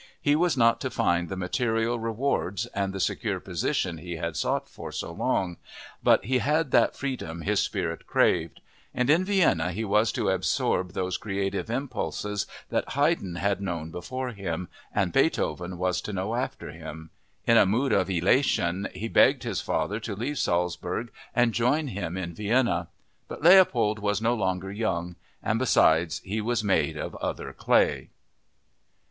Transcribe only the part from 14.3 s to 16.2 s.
him and Beethoven was to